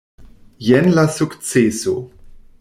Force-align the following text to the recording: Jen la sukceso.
Jen 0.69 0.89
la 0.95 1.03
sukceso. 1.19 1.95